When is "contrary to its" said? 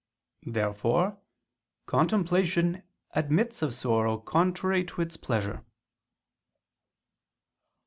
4.17-5.15